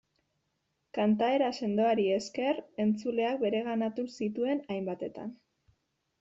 Kantaera 0.97 1.49
sendoari 1.59 2.05
esker, 2.13 2.63
entzuleak 2.87 3.39
bereganatu 3.45 4.09
zituen 4.19 4.65
hainbatetan. 4.79 5.31